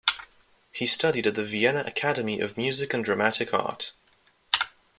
[0.71, 3.91] He studied at the Vienna Academy of Music and Dramatic Art.